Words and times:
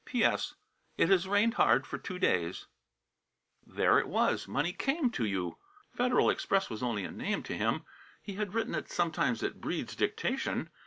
"P.S. 0.03 0.55
It 0.97 1.09
has 1.09 1.27
rained 1.27 1.53
hard 1.53 1.85
for 1.85 1.99
two 1.99 2.17
days." 2.17 2.65
There 3.67 3.99
it 3.99 4.07
was! 4.07 4.47
Money 4.47 4.73
came 4.73 5.11
to 5.11 5.25
you. 5.25 5.59
Federal 5.91 6.31
Express 6.31 6.71
was 6.71 6.81
only 6.81 7.03
a 7.03 7.11
name 7.11 7.43
to 7.43 7.53
him; 7.55 7.85
he 8.19 8.33
had 8.33 8.55
written 8.55 8.73
it 8.73 8.89
sometimes 8.89 9.43
at 9.43 9.61
Breede's 9.61 9.95
dictation. 9.95 10.71